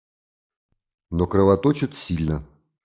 [1.11, 2.43] Но кровоточит сильно.